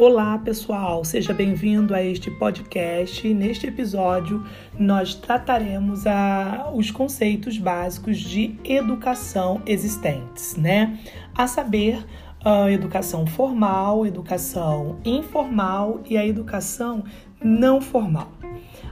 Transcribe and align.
Olá, 0.00 0.38
pessoal, 0.38 1.04
seja 1.04 1.34
bem-vindo 1.34 1.94
a 1.94 2.02
este 2.02 2.30
podcast. 2.30 3.28
Neste 3.34 3.66
episódio, 3.66 4.42
nós 4.78 5.14
trataremos 5.14 6.06
a, 6.06 6.70
os 6.74 6.90
conceitos 6.90 7.58
básicos 7.58 8.16
de 8.16 8.58
educação 8.64 9.60
existentes, 9.66 10.56
né? 10.56 10.98
A 11.36 11.46
saber, 11.46 12.02
a 12.42 12.72
educação 12.72 13.26
formal, 13.26 14.06
educação 14.06 14.98
informal 15.04 16.00
e 16.08 16.16
a 16.16 16.26
educação 16.26 17.04
não 17.38 17.78
formal. 17.78 18.32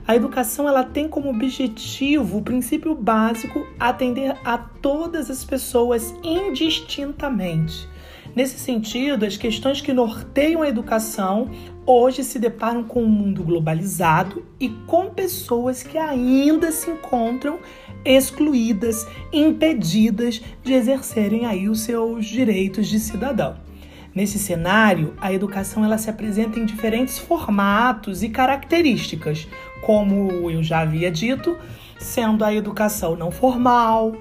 A 0.06 0.14
educação 0.14 0.68
ela 0.68 0.84
tem 0.84 1.08
como 1.08 1.30
objetivo, 1.30 2.36
o 2.36 2.42
princípio 2.42 2.94
básico, 2.94 3.66
atender 3.80 4.36
a 4.44 4.58
todas 4.58 5.30
as 5.30 5.42
pessoas 5.42 6.14
indistintamente 6.22 7.88
Nesse 8.38 8.56
sentido, 8.56 9.26
as 9.26 9.36
questões 9.36 9.80
que 9.80 9.92
norteiam 9.92 10.62
a 10.62 10.68
educação 10.68 11.50
hoje 11.84 12.22
se 12.22 12.38
deparam 12.38 12.84
com 12.84 13.02
um 13.02 13.08
mundo 13.08 13.42
globalizado 13.42 14.46
e 14.60 14.68
com 14.86 15.10
pessoas 15.10 15.82
que 15.82 15.98
ainda 15.98 16.70
se 16.70 16.88
encontram 16.88 17.58
excluídas, 18.04 19.04
impedidas 19.32 20.40
de 20.62 20.72
exercerem 20.72 21.46
aí 21.46 21.68
os 21.68 21.80
seus 21.80 22.26
direitos 22.26 22.86
de 22.86 23.00
cidadão. 23.00 23.56
Nesse 24.14 24.38
cenário, 24.38 25.14
a 25.20 25.32
educação 25.32 25.84
ela 25.84 25.98
se 25.98 26.08
apresenta 26.08 26.60
em 26.60 26.64
diferentes 26.64 27.18
formatos 27.18 28.22
e 28.22 28.28
características, 28.28 29.48
como 29.82 30.48
eu 30.48 30.62
já 30.62 30.82
havia 30.82 31.10
dito, 31.10 31.58
sendo 31.98 32.44
a 32.44 32.54
educação 32.54 33.16
não 33.16 33.32
formal, 33.32 34.14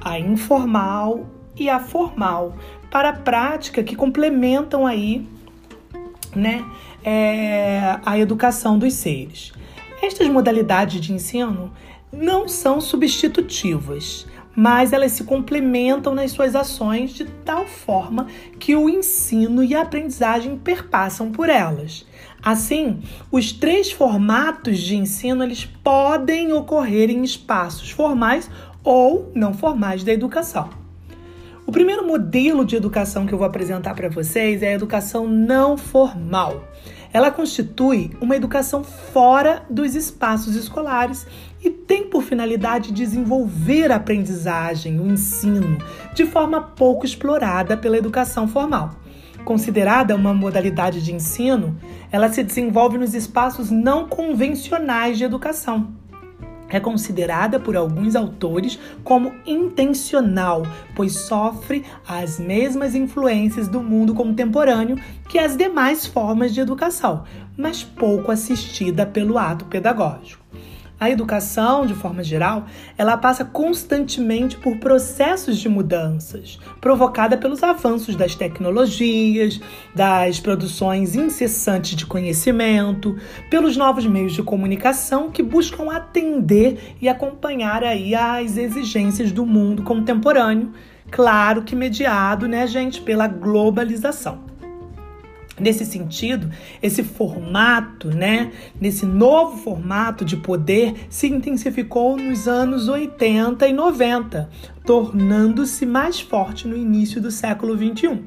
a 0.00 0.16
informal 0.16 1.26
e 1.56 1.68
a 1.68 1.78
formal, 1.78 2.56
para 2.94 3.08
a 3.08 3.12
prática 3.12 3.82
que 3.82 3.96
complementam 3.96 4.86
aí 4.86 5.26
né, 6.32 6.64
é, 7.04 7.98
a 8.06 8.16
educação 8.16 8.78
dos 8.78 8.94
seres. 8.94 9.52
Estas 10.00 10.28
modalidades 10.28 11.00
de 11.00 11.12
ensino 11.12 11.72
não 12.12 12.46
são 12.46 12.80
substitutivas, 12.80 14.28
mas 14.54 14.92
elas 14.92 15.10
se 15.10 15.24
complementam 15.24 16.14
nas 16.14 16.30
suas 16.30 16.54
ações 16.54 17.12
de 17.12 17.24
tal 17.24 17.66
forma 17.66 18.28
que 18.60 18.76
o 18.76 18.88
ensino 18.88 19.64
e 19.64 19.74
a 19.74 19.82
aprendizagem 19.82 20.56
perpassam 20.56 21.32
por 21.32 21.48
elas. 21.48 22.06
Assim, 22.40 23.02
os 23.28 23.50
três 23.50 23.90
formatos 23.90 24.78
de 24.78 24.94
ensino 24.94 25.42
eles 25.42 25.64
podem 25.64 26.52
ocorrer 26.52 27.10
em 27.10 27.24
espaços 27.24 27.90
formais 27.90 28.48
ou 28.84 29.32
não 29.34 29.52
formais 29.52 30.04
da 30.04 30.12
educação. 30.12 30.83
O 31.66 31.72
primeiro 31.72 32.06
modelo 32.06 32.62
de 32.62 32.76
educação 32.76 33.26
que 33.26 33.32
eu 33.32 33.38
vou 33.38 33.46
apresentar 33.46 33.94
para 33.94 34.10
vocês 34.10 34.62
é 34.62 34.68
a 34.68 34.74
educação 34.74 35.26
não 35.26 35.78
formal. 35.78 36.68
Ela 37.10 37.30
constitui 37.30 38.10
uma 38.20 38.36
educação 38.36 38.84
fora 38.84 39.62
dos 39.70 39.94
espaços 39.94 40.56
escolares 40.56 41.26
e 41.62 41.70
tem 41.70 42.10
por 42.10 42.22
finalidade 42.22 42.92
desenvolver 42.92 43.90
a 43.90 43.96
aprendizagem, 43.96 45.00
o 45.00 45.06
ensino, 45.10 45.78
de 46.12 46.26
forma 46.26 46.60
pouco 46.60 47.06
explorada 47.06 47.78
pela 47.78 47.96
educação 47.96 48.46
formal. 48.46 48.90
Considerada 49.42 50.14
uma 50.14 50.34
modalidade 50.34 51.02
de 51.02 51.14
ensino, 51.14 51.78
ela 52.12 52.28
se 52.28 52.42
desenvolve 52.42 52.98
nos 52.98 53.14
espaços 53.14 53.70
não 53.70 54.06
convencionais 54.06 55.16
de 55.16 55.24
educação 55.24 56.03
é 56.74 56.80
considerada 56.80 57.60
por 57.60 57.76
alguns 57.76 58.16
autores 58.16 58.78
como 59.04 59.32
intencional, 59.46 60.66
pois 60.96 61.12
sofre 61.12 61.84
as 62.06 62.40
mesmas 62.40 62.96
influências 62.96 63.68
do 63.68 63.80
mundo 63.80 64.12
contemporâneo 64.12 64.98
que 65.28 65.38
as 65.38 65.56
demais 65.56 66.04
formas 66.04 66.52
de 66.52 66.60
educação, 66.60 67.22
mas 67.56 67.84
pouco 67.84 68.32
assistida 68.32 69.06
pelo 69.06 69.38
ato 69.38 69.66
pedagógico. 69.66 70.43
A 70.98 71.10
educação, 71.10 71.84
de 71.84 71.92
forma 71.92 72.22
geral, 72.22 72.66
ela 72.96 73.16
passa 73.16 73.44
constantemente 73.44 74.56
por 74.56 74.76
processos 74.76 75.58
de 75.58 75.68
mudanças, 75.68 76.58
provocada 76.80 77.36
pelos 77.36 77.62
avanços 77.64 78.14
das 78.14 78.36
tecnologias, 78.36 79.60
das 79.94 80.38
produções 80.38 81.16
incessantes 81.16 81.96
de 81.96 82.06
conhecimento, 82.06 83.18
pelos 83.50 83.76
novos 83.76 84.06
meios 84.06 84.34
de 84.34 84.42
comunicação 84.42 85.30
que 85.30 85.42
buscam 85.42 85.90
atender 85.90 86.94
e 87.00 87.08
acompanhar 87.08 87.82
aí 87.82 88.14
as 88.14 88.56
exigências 88.56 89.32
do 89.32 89.44
mundo 89.44 89.82
contemporâneo, 89.82 90.72
claro 91.10 91.62
que 91.62 91.74
mediado, 91.74 92.46
né, 92.46 92.66
gente, 92.68 93.00
pela 93.00 93.26
globalização. 93.26 94.53
Nesse 95.58 95.84
sentido, 95.84 96.50
esse 96.82 97.04
formato, 97.04 98.08
né, 98.08 98.50
nesse 98.80 99.06
novo 99.06 99.56
formato 99.58 100.24
de 100.24 100.36
poder 100.36 101.06
se 101.08 101.28
intensificou 101.28 102.16
nos 102.16 102.48
anos 102.48 102.88
80 102.88 103.68
e 103.68 103.72
90, 103.72 104.50
tornando-se 104.84 105.86
mais 105.86 106.20
forte 106.20 106.66
no 106.66 106.76
início 106.76 107.20
do 107.20 107.30
século 107.30 107.76
21. 107.76 108.24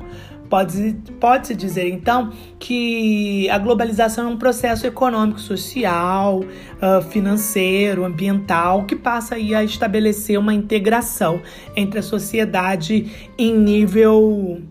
Pode-se 0.49 0.93
pode 1.19 1.53
dizer, 1.55 1.89
então, 1.89 2.31
que 2.57 3.49
a 3.49 3.57
globalização 3.57 4.29
é 4.29 4.33
um 4.33 4.37
processo 4.37 4.87
econômico, 4.87 5.41
social, 5.41 6.39
uh, 6.39 7.01
financeiro, 7.09 8.05
ambiental, 8.05 8.85
que 8.85 8.95
passa 8.95 9.35
a 9.35 9.63
estabelecer 9.63 10.39
uma 10.39 10.53
integração 10.53 11.41
entre 11.75 11.99
a 11.99 12.03
sociedade 12.03 13.11
em 13.37 13.57
nível 13.57 14.61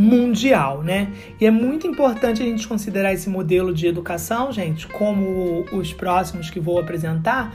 mundial, 0.00 0.80
né? 0.80 1.08
E 1.40 1.44
é 1.44 1.50
muito 1.50 1.84
importante 1.84 2.40
a 2.40 2.46
gente 2.46 2.68
considerar 2.68 3.12
esse 3.12 3.28
modelo 3.28 3.74
de 3.74 3.88
educação, 3.88 4.52
gente, 4.52 4.86
como 4.86 5.64
os 5.72 5.92
próximos 5.92 6.48
que 6.48 6.60
vou 6.60 6.78
apresentar, 6.78 7.52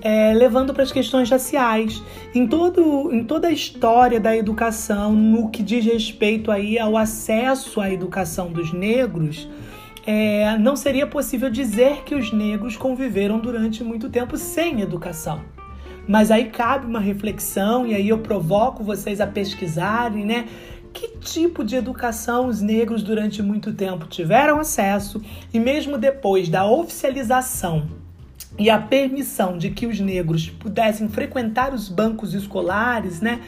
é, 0.00 0.32
levando 0.32 0.72
para 0.72 0.84
as 0.84 0.90
questões 0.90 1.28
raciais. 1.28 2.02
Em, 2.34 2.46
todo, 2.46 3.12
em 3.12 3.22
toda 3.22 3.48
a 3.48 3.50
história 3.50 4.18
da 4.18 4.34
educação, 4.34 5.12
no 5.12 5.50
que 5.50 5.62
diz 5.62 5.84
respeito 5.84 6.50
aí 6.50 6.78
ao 6.78 6.96
acesso 6.96 7.78
à 7.78 7.92
educação 7.92 8.50
dos 8.50 8.72
negros, 8.72 9.46
é, 10.06 10.56
não 10.56 10.74
seria 10.74 11.06
possível 11.06 11.50
dizer 11.50 12.04
que 12.04 12.14
os 12.14 12.32
negros 12.32 12.74
conviveram 12.74 13.38
durante 13.38 13.84
muito 13.84 14.08
tempo 14.08 14.38
sem 14.38 14.80
educação. 14.80 15.42
Mas 16.08 16.30
aí 16.30 16.46
cabe 16.46 16.86
uma 16.86 16.98
reflexão, 16.98 17.86
e 17.86 17.94
aí 17.94 18.08
eu 18.08 18.18
provoco 18.18 18.82
vocês 18.82 19.20
a 19.20 19.26
pesquisarem, 19.26 20.24
né? 20.24 20.46
Que 20.92 21.08
tipo 21.18 21.64
de 21.64 21.76
educação 21.76 22.46
os 22.46 22.60
negros 22.60 23.02
durante 23.02 23.42
muito 23.42 23.72
tempo 23.72 24.06
tiveram 24.06 24.60
acesso 24.60 25.22
e 25.52 25.58
mesmo 25.58 25.98
depois 25.98 26.48
da 26.48 26.66
oficialização 26.66 27.88
e 28.58 28.68
a 28.68 28.78
permissão 28.78 29.56
de 29.56 29.70
que 29.70 29.86
os 29.86 29.98
negros 29.98 30.48
pudessem 30.48 31.08
frequentar 31.08 31.72
os 31.72 31.88
bancos 31.88 32.34
escolares, 32.34 33.20
né? 33.20 33.40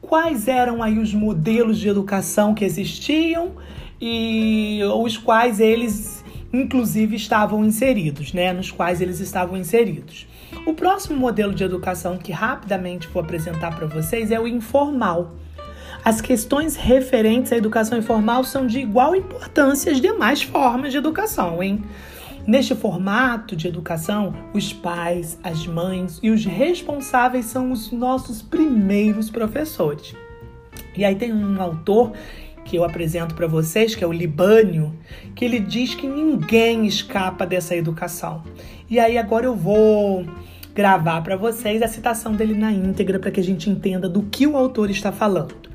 Quais 0.00 0.48
eram 0.48 0.82
aí 0.82 0.98
os 0.98 1.12
modelos 1.12 1.78
de 1.78 1.88
educação 1.88 2.54
que 2.54 2.64
existiam 2.64 3.52
e 4.00 4.80
os 4.94 5.16
quais 5.16 5.60
eles 5.60 6.24
inclusive 6.52 7.14
estavam 7.14 7.64
inseridos, 7.64 8.32
né? 8.32 8.52
Nos 8.52 8.70
quais 8.70 9.00
eles 9.00 9.20
estavam 9.20 9.56
inseridos. 9.56 10.26
O 10.64 10.72
próximo 10.72 11.18
modelo 11.18 11.54
de 11.54 11.62
educação 11.62 12.16
que 12.16 12.32
rapidamente 12.32 13.06
vou 13.08 13.22
apresentar 13.22 13.76
para 13.76 13.86
vocês 13.86 14.30
é 14.30 14.40
o 14.40 14.48
informal. 14.48 15.34
As 16.04 16.20
questões 16.20 16.76
referentes 16.76 17.52
à 17.52 17.56
educação 17.56 17.98
informal 17.98 18.44
são 18.44 18.66
de 18.66 18.78
igual 18.78 19.14
importância 19.14 19.92
às 19.92 20.00
demais 20.00 20.42
formas 20.42 20.92
de 20.92 20.98
educação, 20.98 21.62
hein? 21.62 21.82
Neste 22.46 22.74
formato 22.74 23.54
de 23.54 23.68
educação, 23.68 24.34
os 24.54 24.72
pais, 24.72 25.38
as 25.42 25.66
mães 25.66 26.18
e 26.22 26.30
os 26.30 26.46
responsáveis 26.46 27.44
são 27.44 27.70
os 27.70 27.92
nossos 27.92 28.40
primeiros 28.40 29.28
professores. 29.28 30.14
E 30.96 31.04
aí 31.04 31.14
tem 31.14 31.32
um 31.32 31.60
autor 31.60 32.12
que 32.64 32.76
eu 32.76 32.84
apresento 32.84 33.34
para 33.34 33.46
vocês, 33.46 33.94
que 33.94 34.02
é 34.02 34.06
o 34.06 34.12
Libânio, 34.12 34.94
que 35.34 35.44
ele 35.44 35.60
diz 35.60 35.94
que 35.94 36.06
ninguém 36.06 36.86
escapa 36.86 37.44
dessa 37.44 37.76
educação. 37.76 38.42
E 38.88 38.98
aí 38.98 39.18
agora 39.18 39.44
eu 39.44 39.54
vou 39.54 40.24
gravar 40.74 41.20
para 41.20 41.36
vocês 41.36 41.82
a 41.82 41.88
citação 41.88 42.32
dele 42.32 42.54
na 42.54 42.72
íntegra 42.72 43.18
para 43.18 43.30
que 43.30 43.40
a 43.40 43.44
gente 43.44 43.68
entenda 43.68 44.08
do 44.08 44.22
que 44.22 44.46
o 44.46 44.56
autor 44.56 44.90
está 44.90 45.12
falando 45.12 45.67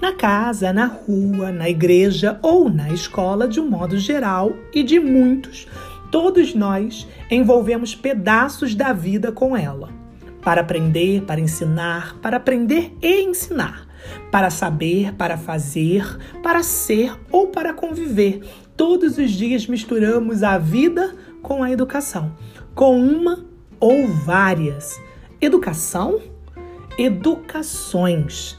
na 0.00 0.12
casa, 0.12 0.72
na 0.72 0.86
rua, 0.86 1.50
na 1.50 1.68
igreja 1.68 2.38
ou 2.42 2.68
na 2.68 2.90
escola 2.90 3.48
de 3.48 3.60
um 3.60 3.68
modo 3.68 3.98
geral 3.98 4.54
e 4.72 4.82
de 4.82 5.00
muitos, 5.00 5.66
todos 6.10 6.54
nós 6.54 7.06
envolvemos 7.30 7.94
pedaços 7.94 8.74
da 8.74 8.92
vida 8.92 9.32
com 9.32 9.56
ela. 9.56 9.90
Para 10.42 10.60
aprender, 10.60 11.22
para 11.22 11.40
ensinar, 11.40 12.16
para 12.22 12.36
aprender 12.36 12.96
e 13.02 13.22
ensinar, 13.22 13.86
para 14.30 14.50
saber, 14.50 15.12
para 15.14 15.36
fazer, 15.36 16.18
para 16.42 16.62
ser 16.62 17.12
ou 17.30 17.48
para 17.48 17.74
conviver. 17.74 18.40
Todos 18.76 19.18
os 19.18 19.32
dias 19.32 19.66
misturamos 19.66 20.42
a 20.42 20.56
vida 20.56 21.14
com 21.42 21.62
a 21.62 21.70
educação, 21.70 22.32
com 22.74 23.00
uma 23.00 23.44
ou 23.80 24.06
várias. 24.06 25.00
Educação? 25.40 26.20
Educações. 26.96 28.57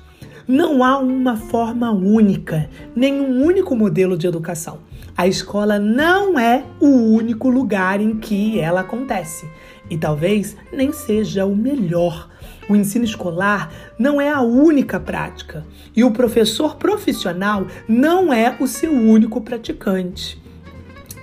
Não 0.52 0.84
há 0.84 0.98
uma 0.98 1.38
forma 1.38 1.92
única, 1.92 2.68
nem 2.96 3.22
um 3.22 3.46
único 3.46 3.76
modelo 3.76 4.18
de 4.18 4.26
educação. 4.26 4.80
a 5.16 5.28
escola 5.28 5.78
não 5.78 6.40
é 6.40 6.64
o 6.80 6.88
único 6.88 7.50
lugar 7.50 8.02
em 8.02 8.18
que 8.18 8.60
ela 8.60 8.80
acontece 8.82 9.48
e 9.92 9.96
talvez 9.96 10.58
nem 10.74 10.92
seja 10.92 11.46
o 11.46 11.56
melhor. 11.56 12.28
O 12.68 12.76
ensino 12.76 13.06
escolar 13.06 13.72
não 14.00 14.20
é 14.20 14.32
a 14.32 14.42
única 14.42 15.00
prática 15.00 15.64
e 15.96 16.04
o 16.04 16.10
professor 16.10 16.78
profissional 16.78 17.68
não 17.88 18.34
é 18.34 18.58
o 18.60 18.66
seu 18.66 18.92
único 18.92 19.42
praticante. 19.42 20.42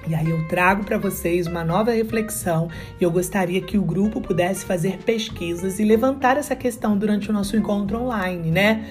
E 0.09 0.15
aí 0.15 0.31
eu 0.31 0.47
trago 0.47 0.85
para 0.85 0.99
vocês 0.99 1.49
uma 1.49 1.65
nova 1.65 1.91
reflexão 1.91 2.69
e 3.01 3.03
eu 3.03 3.11
gostaria 3.11 3.61
que 3.61 3.77
o 3.77 3.83
grupo 3.83 4.21
pudesse 4.21 4.65
fazer 4.65 4.99
pesquisas 4.99 5.81
e 5.81 5.85
levantar 5.85 6.37
essa 6.37 6.55
questão 6.55 6.97
durante 6.97 7.29
o 7.29 7.33
nosso 7.33 7.57
encontro 7.57 8.03
online, 8.03 8.53
né? 8.53 8.87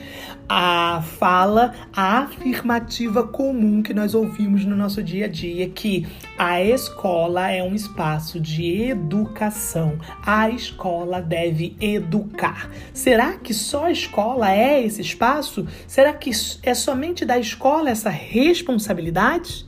A 0.49 1.01
fala, 1.17 1.73
a 1.93 2.19
afirmativa 2.19 3.25
comum 3.25 3.81
que 3.81 3.93
nós 3.93 4.13
ouvimos 4.13 4.65
no 4.65 4.75
nosso 4.75 5.01
dia 5.01 5.25
a 5.25 5.29
dia 5.29 5.69
que 5.69 6.05
a 6.37 6.61
escola 6.61 7.49
é 7.49 7.63
um 7.63 7.73
espaço 7.73 8.37
de 8.37 8.81
educação. 8.81 9.97
A 10.21 10.49
escola 10.49 11.21
deve 11.21 11.77
educar. 11.79 12.69
Será 12.93 13.37
que 13.37 13.53
só 13.53 13.85
a 13.85 13.91
escola 13.91 14.51
é 14.51 14.83
esse 14.83 15.01
espaço? 15.01 15.65
Será 15.87 16.11
que 16.11 16.31
é 16.61 16.73
somente 16.73 17.23
da 17.23 17.39
escola 17.39 17.89
essa 17.89 18.09
responsabilidade? 18.09 19.65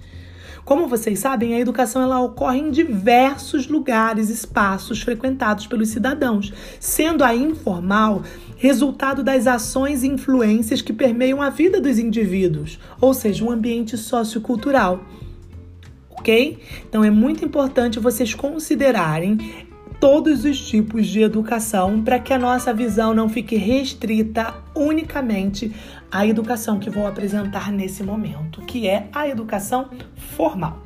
Como 0.67 0.85
vocês 0.85 1.19
sabem, 1.19 1.53
a 1.53 1.59
educação 1.61 2.01
ela 2.01 2.19
ocorre 2.19 2.59
em 2.59 2.69
diversos 2.69 3.69
lugares, 3.69 4.29
espaços 4.29 5.01
frequentados 5.01 5.65
pelos 5.65 5.87
cidadãos, 5.87 6.51
sendo 6.77 7.23
a 7.23 7.33
informal 7.33 8.21
resultado 8.57 9.23
das 9.23 9.47
ações 9.47 10.03
e 10.03 10.07
influências 10.07 10.81
que 10.81 10.91
permeiam 10.91 11.41
a 11.41 11.49
vida 11.49 11.79
dos 11.79 11.97
indivíduos, 11.97 12.77
ou 12.99 13.13
seja, 13.13 13.45
um 13.45 13.49
ambiente 13.49 13.95
sociocultural. 13.95 15.05
Ok? 16.09 16.59
Então 16.89 17.01
é 17.01 17.09
muito 17.09 17.45
importante 17.45 17.97
vocês 17.97 18.33
considerarem 18.33 19.37
todos 19.99 20.45
os 20.45 20.59
tipos 20.67 21.07
de 21.07 21.21
educação 21.21 22.03
para 22.03 22.19
que 22.19 22.33
a 22.33 22.39
nossa 22.39 22.73
visão 22.73 23.13
não 23.13 23.27
fique 23.27 23.55
restrita 23.55 24.53
unicamente 24.75 25.73
à 26.11 26.25
educação 26.25 26.79
que 26.79 26.89
vou 26.89 27.07
apresentar 27.07 27.71
nesse 27.71 28.03
momento, 28.03 28.61
que 28.61 28.87
é 28.87 29.07
a 29.13 29.27
educação 29.27 29.89
formal. 30.15 30.83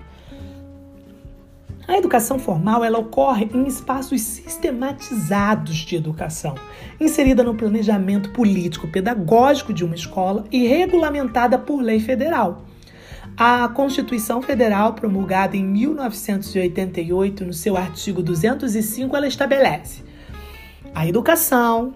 A 1.88 1.98
educação 1.98 2.40
formal 2.40 2.86
ela 2.86 3.00
ocorre 3.00 3.50
em 3.54 3.68
espaços 3.68 4.22
sistematizados 4.22 5.78
de 5.78 5.96
educação, 5.96 6.56
inserida 7.00 7.44
no 7.44 7.56
planejamento 7.56 8.30
político 8.32 8.88
pedagógico 8.88 9.74
de 9.74 9.84
uma 9.84 9.96
escola 9.96 10.46
e 10.52 10.66
regulamentada 10.68 11.58
por 11.58 11.82
lei 11.82 12.00
federal. 12.00 12.64
A 13.38 13.68
Constituição 13.70 14.42
Federal, 14.42 14.94
promulgada 14.94 15.56
em 15.58 15.64
1988, 15.64 17.46
no 17.46 17.54
seu 17.54 17.78
artigo 17.78 18.22
205, 18.22 19.16
ela 19.16 19.28
estabelece 19.28 20.04
a 20.94 21.08
educação, 21.08 21.94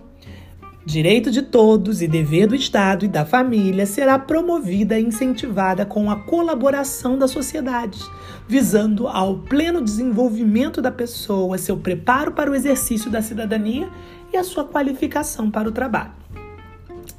direito 0.85 1.29
de 1.29 1.41
todos 1.41 2.01
e 2.01 2.07
dever 2.07 2.47
do 2.47 2.55
Estado 2.55 3.03
e 3.03 3.07
da 3.09 3.25
família 3.25 3.85
será 3.85 4.17
promovida 4.17 4.97
e 4.97 5.03
incentivada 5.03 5.85
com 5.85 6.09
a 6.09 6.15
colaboração 6.15 7.17
da 7.17 7.27
sociedade, 7.27 7.99
visando 8.47 9.07
ao 9.07 9.39
pleno 9.39 9.81
desenvolvimento 9.81 10.81
da 10.81 10.91
pessoa, 10.91 11.57
seu 11.57 11.75
preparo 11.75 12.31
para 12.31 12.49
o 12.49 12.55
exercício 12.55 13.11
da 13.11 13.21
cidadania 13.21 13.89
e 14.31 14.37
a 14.37 14.43
sua 14.43 14.63
qualificação 14.63 15.51
para 15.51 15.67
o 15.67 15.71
trabalho. 15.71 16.24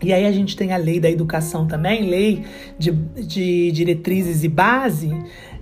E 0.02 0.12
aí 0.12 0.26
a 0.26 0.32
gente 0.32 0.56
tem 0.56 0.72
a 0.72 0.76
lei 0.76 1.00
da 1.00 1.10
educação 1.10 1.66
também, 1.66 2.08
lei 2.08 2.44
de, 2.78 2.90
de 2.90 3.70
diretrizes 3.72 4.44
e 4.44 4.48
base, 4.48 5.10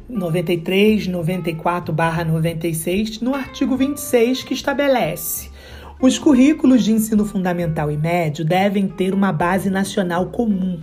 93, 0.08 1.06
94 1.06 1.92
barra 1.92 2.24
96, 2.24 3.20
no 3.20 3.34
artigo 3.34 3.76
26, 3.76 4.42
que 4.44 4.54
estabelece 4.54 5.54
os 6.00 6.18
currículos 6.18 6.84
de 6.84 6.92
ensino 6.92 7.24
fundamental 7.24 7.90
e 7.90 7.96
médio 7.96 8.44
devem 8.44 8.86
ter 8.88 9.14
uma 9.14 9.32
base 9.32 9.70
nacional 9.70 10.26
comum, 10.26 10.80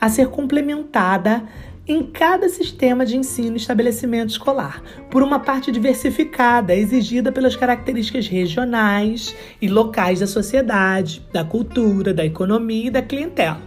a 0.00 0.08
ser 0.08 0.28
complementada 0.28 1.44
em 1.88 2.02
cada 2.02 2.48
sistema 2.48 3.06
de 3.06 3.16
ensino 3.16 3.56
e 3.56 3.58
estabelecimento 3.58 4.30
escolar, 4.30 4.82
por 5.10 5.22
uma 5.22 5.38
parte 5.38 5.70
diversificada 5.70 6.74
exigida 6.74 7.30
pelas 7.30 7.54
características 7.54 8.26
regionais 8.26 9.34
e 9.62 9.68
locais 9.68 10.20
da 10.20 10.26
sociedade, 10.26 11.22
da 11.32 11.44
cultura, 11.44 12.12
da 12.12 12.24
economia 12.24 12.88
e 12.88 12.90
da 12.90 13.02
clientela. 13.02 13.60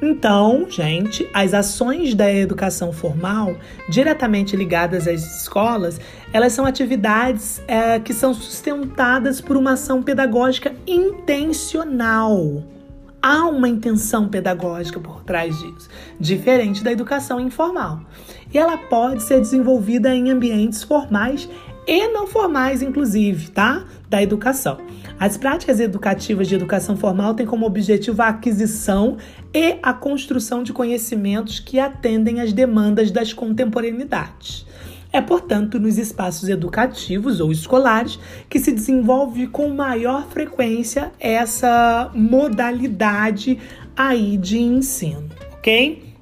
Então, 0.00 0.66
gente, 0.68 1.28
as 1.32 1.54
ações 1.54 2.12
da 2.12 2.32
educação 2.32 2.92
formal, 2.92 3.54
diretamente 3.88 4.56
ligadas 4.56 5.06
às 5.06 5.42
escolas, 5.42 6.00
elas 6.32 6.52
são 6.52 6.66
atividades 6.66 7.62
é, 7.68 8.00
que 8.00 8.12
são 8.12 8.34
sustentadas 8.34 9.40
por 9.40 9.56
uma 9.56 9.74
ação 9.74 10.02
pedagógica 10.02 10.74
intencional 10.88 12.64
há 13.22 13.46
uma 13.46 13.68
intenção 13.68 14.28
pedagógica 14.28 14.98
por 14.98 15.22
trás 15.22 15.56
disso, 15.58 15.88
diferente 16.18 16.82
da 16.82 16.90
educação 16.90 17.38
informal. 17.38 18.00
E 18.52 18.58
ela 18.58 18.76
pode 18.76 19.22
ser 19.22 19.40
desenvolvida 19.40 20.14
em 20.14 20.30
ambientes 20.30 20.82
formais 20.82 21.48
e 21.86 22.08
não 22.08 22.26
formais, 22.26 22.82
inclusive, 22.82 23.50
tá? 23.50 23.84
Da 24.08 24.22
educação. 24.22 24.78
As 25.18 25.36
práticas 25.36 25.78
educativas 25.78 26.48
de 26.48 26.54
educação 26.54 26.96
formal 26.96 27.34
têm 27.34 27.46
como 27.46 27.64
objetivo 27.64 28.22
a 28.22 28.28
aquisição 28.28 29.16
e 29.54 29.76
a 29.82 29.92
construção 29.92 30.62
de 30.62 30.72
conhecimentos 30.72 31.60
que 31.60 31.78
atendem 31.78 32.40
às 32.40 32.52
demandas 32.52 33.10
das 33.10 33.32
contemporaneidades. 33.32 34.66
É, 35.12 35.20
portanto, 35.20 35.78
nos 35.78 35.98
espaços 35.98 36.48
educativos 36.48 37.38
ou 37.38 37.52
escolares 37.52 38.18
que 38.48 38.58
se 38.58 38.72
desenvolve 38.72 39.46
com 39.46 39.68
maior 39.68 40.26
frequência 40.28 41.12
essa 41.20 42.10
modalidade 42.14 43.58
aí 43.94 44.38
de 44.38 44.58
ensino, 44.58 45.28
ok? 45.52 46.12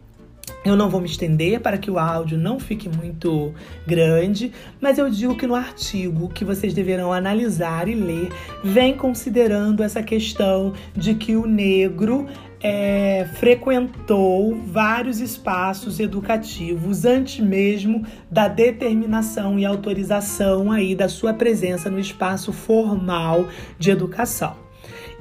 Eu 0.62 0.76
não 0.76 0.90
vou 0.90 1.00
me 1.00 1.06
estender 1.06 1.58
para 1.60 1.78
que 1.78 1.90
o 1.90 1.98
áudio 1.98 2.36
não 2.36 2.60
fique 2.60 2.86
muito 2.86 3.54
grande, 3.86 4.52
mas 4.78 4.98
eu 4.98 5.08
digo 5.08 5.34
que 5.34 5.46
no 5.46 5.54
artigo 5.54 6.28
que 6.28 6.44
vocês 6.44 6.74
deverão 6.74 7.12
analisar 7.12 7.88
e 7.88 7.94
ler, 7.94 8.30
vem 8.62 8.94
considerando 8.94 9.82
essa 9.82 10.02
questão 10.02 10.74
de 10.94 11.14
que 11.14 11.34
o 11.34 11.46
negro 11.46 12.26
é, 12.62 13.26
frequentou 13.34 14.54
vários 14.54 15.20
espaços 15.20 15.98
educativos 15.98 17.04
antes 17.04 17.44
mesmo 17.44 18.04
da 18.30 18.48
determinação 18.48 19.58
e 19.58 19.64
autorização 19.64 20.70
aí 20.70 20.94
da 20.94 21.08
sua 21.08 21.32
presença 21.32 21.90
no 21.90 21.98
espaço 21.98 22.52
formal 22.52 23.48
de 23.78 23.90
educação. 23.90 24.56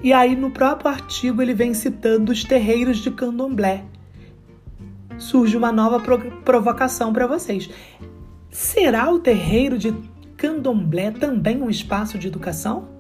E 0.04 0.12
aí 0.12 0.36
no 0.36 0.52
próprio 0.52 0.92
artigo 0.92 1.42
ele 1.42 1.54
vem 1.54 1.74
citando 1.74 2.32
os 2.32 2.44
terreiros 2.44 2.98
de 2.98 3.12
candomblé. 3.12 3.84
Surge 5.18 5.58
uma 5.58 5.72
nova 5.72 6.02
provocação 6.44 7.12
para 7.12 7.28
vocês. 7.28 7.70
Será 8.50 9.12
o 9.12 9.20
terreiro 9.20 9.78
de 9.78 9.94
candomblé 10.38 11.12
também 11.12 11.62
um 11.62 11.70
espaço 11.70 12.18
de 12.18 12.28
educação? 12.28 12.99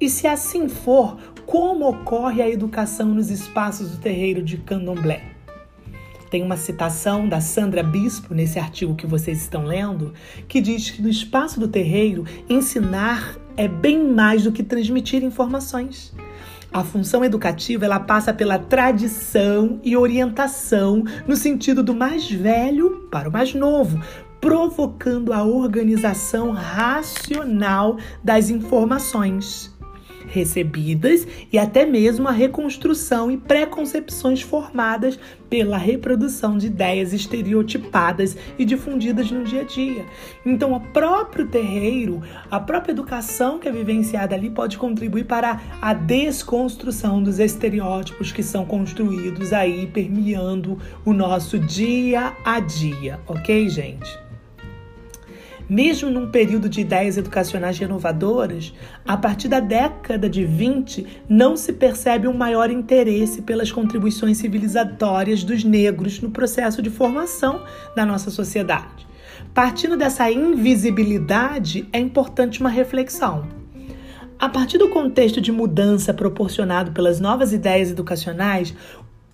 E 0.00 0.08
se 0.08 0.26
assim 0.26 0.66
for, 0.66 1.18
como 1.44 1.86
ocorre 1.86 2.40
a 2.40 2.48
educação 2.48 3.08
nos 3.08 3.30
espaços 3.30 3.90
do 3.90 3.98
terreiro 3.98 4.42
de 4.42 4.56
candomblé? 4.56 5.22
Tem 6.30 6.42
uma 6.42 6.56
citação 6.56 7.28
da 7.28 7.38
Sandra 7.38 7.82
Bispo 7.82 8.32
nesse 8.32 8.58
artigo 8.58 8.94
que 8.94 9.06
vocês 9.06 9.42
estão 9.42 9.64
lendo, 9.64 10.14
que 10.48 10.58
diz 10.62 10.88
que 10.88 11.02
no 11.02 11.08
espaço 11.10 11.60
do 11.60 11.68
terreiro, 11.68 12.24
ensinar 12.48 13.36
é 13.58 13.68
bem 13.68 14.02
mais 14.08 14.44
do 14.44 14.52
que 14.52 14.62
transmitir 14.62 15.22
informações. 15.22 16.14
A 16.72 16.82
função 16.82 17.22
educativa 17.22 17.84
ela 17.84 18.00
passa 18.00 18.32
pela 18.32 18.58
tradição 18.58 19.80
e 19.84 19.98
orientação 19.98 21.04
no 21.26 21.36
sentido 21.36 21.82
do 21.82 21.94
mais 21.94 22.30
velho 22.30 23.06
para 23.10 23.28
o 23.28 23.32
mais 23.32 23.52
novo, 23.52 24.00
provocando 24.40 25.34
a 25.34 25.44
organização 25.44 26.52
racional 26.52 27.98
das 28.24 28.48
informações 28.48 29.78
recebidas 30.30 31.26
e 31.52 31.58
até 31.58 31.84
mesmo 31.84 32.28
a 32.28 32.32
reconstrução 32.32 33.30
e 33.30 33.36
preconcepções 33.36 34.40
formadas 34.40 35.18
pela 35.50 35.76
reprodução 35.76 36.56
de 36.56 36.68
ideias 36.68 37.12
estereotipadas 37.12 38.36
e 38.58 38.64
difundidas 38.64 39.30
no 39.30 39.44
dia 39.44 39.62
a 39.62 39.64
dia. 39.64 40.06
Então, 40.46 40.72
o 40.72 40.80
próprio 40.80 41.48
terreiro, 41.48 42.22
a 42.50 42.60
própria 42.60 42.92
educação 42.92 43.58
que 43.58 43.68
é 43.68 43.72
vivenciada 43.72 44.34
ali 44.34 44.48
pode 44.48 44.78
contribuir 44.78 45.24
para 45.24 45.60
a 45.82 45.92
desconstrução 45.92 47.22
dos 47.22 47.40
estereótipos 47.40 48.30
que 48.30 48.42
são 48.42 48.64
construídos 48.64 49.52
aí 49.52 49.88
permeando 49.88 50.78
o 51.04 51.12
nosso 51.12 51.58
dia 51.58 52.32
a 52.44 52.60
dia, 52.60 53.18
ok, 53.26 53.68
gente? 53.68 54.29
Mesmo 55.70 56.10
num 56.10 56.28
período 56.28 56.68
de 56.68 56.80
ideias 56.80 57.16
educacionais 57.16 57.78
renovadoras, 57.78 58.74
a 59.06 59.16
partir 59.16 59.46
da 59.46 59.60
década 59.60 60.28
de 60.28 60.44
20 60.44 61.06
não 61.28 61.56
se 61.56 61.72
percebe 61.72 62.26
um 62.26 62.32
maior 62.32 62.72
interesse 62.72 63.40
pelas 63.42 63.70
contribuições 63.70 64.38
civilizatórias 64.38 65.44
dos 65.44 65.62
negros 65.62 66.20
no 66.20 66.32
processo 66.32 66.82
de 66.82 66.90
formação 66.90 67.62
da 67.94 68.04
nossa 68.04 68.32
sociedade. 68.32 69.06
Partindo 69.54 69.96
dessa 69.96 70.28
invisibilidade, 70.28 71.88
é 71.92 72.00
importante 72.00 72.58
uma 72.58 72.68
reflexão. 72.68 73.46
A 74.40 74.48
partir 74.48 74.76
do 74.76 74.88
contexto 74.88 75.40
de 75.40 75.52
mudança 75.52 76.12
proporcionado 76.12 76.90
pelas 76.90 77.20
novas 77.20 77.52
ideias 77.52 77.92
educacionais, 77.92 78.74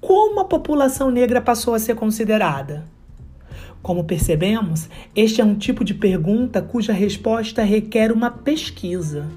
como 0.03 0.41
a 0.41 0.45
população 0.45 1.11
negra 1.11 1.41
passou 1.41 1.73
a 1.73 1.79
ser 1.79 1.95
considerada? 1.95 2.95
Como 3.87 4.03
percebemos, 4.03 4.89
este 5.15 5.41
é 5.41 5.45
um 5.45 5.55
tipo 5.55 5.85
de 5.85 5.95
pergunta 5.95 6.61
cuja 6.61 6.93
resposta 6.93 7.63
requer 7.63 8.11
uma 8.11 8.33
pesquisa. 8.33 9.29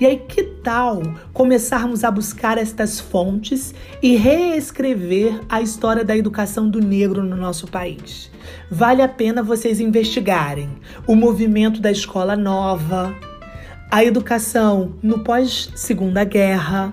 E 0.00 0.06
aí, 0.06 0.16
que 0.26 0.42
tal 0.42 1.02
começarmos 1.34 2.02
a 2.02 2.10
buscar 2.10 2.56
estas 2.56 2.98
fontes 2.98 3.74
e 4.02 4.16
reescrever 4.16 5.38
a 5.50 5.60
história 5.60 6.02
da 6.02 6.16
educação 6.16 6.66
do 6.66 6.80
negro 6.80 7.22
no 7.22 7.36
nosso 7.36 7.66
país? 7.66 8.30
Vale 8.70 9.02
a 9.02 9.08
pena 9.08 9.42
vocês 9.42 9.80
investigarem 9.80 10.70
o 11.06 11.14
movimento 11.14 11.78
da 11.78 11.90
escola 11.90 12.38
nova, 12.38 13.14
a 13.90 14.02
educação 14.02 14.94
no 15.02 15.22
pós-segunda 15.22 16.24
guerra, 16.24 16.90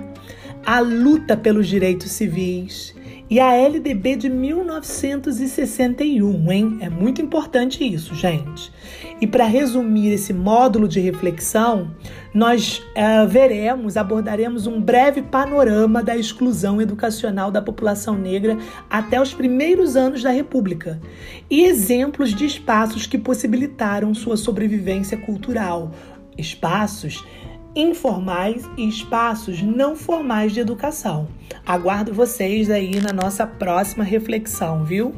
a 0.65 0.81
luta 0.81 1.37
pelos 1.37 1.69
direitos 1.69 2.11
civis 2.11 2.93
e 3.33 3.39
a 3.39 3.55
LDB 3.55 4.15
de 4.15 4.29
1961, 4.29 6.51
hein? 6.51 6.77
É 6.81 6.87
muito 6.87 7.19
importante 7.19 7.83
isso, 7.83 8.13
gente. 8.13 8.71
E 9.19 9.25
para 9.25 9.45
resumir 9.45 10.13
esse 10.13 10.31
módulo 10.31 10.87
de 10.87 10.99
reflexão, 10.99 11.89
nós 12.31 12.77
uh, 12.77 13.27
veremos, 13.27 13.97
abordaremos 13.97 14.67
um 14.67 14.79
breve 14.79 15.23
panorama 15.23 16.03
da 16.03 16.15
exclusão 16.15 16.79
educacional 16.79 17.49
da 17.49 17.59
população 17.59 18.15
negra 18.15 18.55
até 18.87 19.19
os 19.19 19.33
primeiros 19.33 19.95
anos 19.95 20.21
da 20.21 20.29
República 20.29 21.01
e 21.49 21.63
exemplos 21.63 22.35
de 22.35 22.45
espaços 22.45 23.07
que 23.07 23.17
possibilitaram 23.17 24.13
sua 24.13 24.37
sobrevivência 24.37 25.17
cultural, 25.17 25.89
espaços 26.37 27.25
informais 27.75 28.69
e 28.77 28.87
espaços 28.87 29.61
não 29.61 29.95
formais 29.95 30.53
de 30.53 30.59
educação. 30.59 31.27
Aguardo 31.65 32.13
vocês 32.13 32.69
aí 32.69 32.99
na 32.99 33.11
nossa 33.13 33.47
próxima 33.47 34.03
reflexão, 34.03 34.83
viu? 34.83 35.13